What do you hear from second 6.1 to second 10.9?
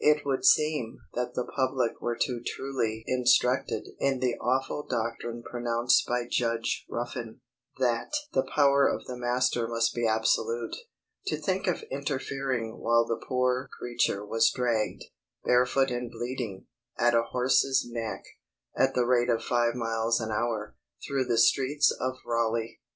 Judge Ruffin, that "THE POWER OF THE MASTER MUST BE ABSOLUTE,"